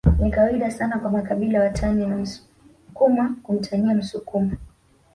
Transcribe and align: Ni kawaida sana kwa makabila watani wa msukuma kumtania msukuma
Ni 0.19 0.31
kawaida 0.31 0.71
sana 0.71 0.99
kwa 0.99 1.11
makabila 1.11 1.59
watani 1.59 2.03
wa 2.03 2.09
msukuma 2.17 3.35
kumtania 3.43 3.95
msukuma 3.95 4.57